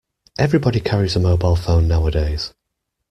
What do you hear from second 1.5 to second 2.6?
phone nowadays